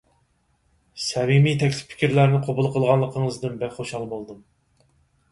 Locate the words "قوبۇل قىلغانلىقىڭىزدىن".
2.47-3.59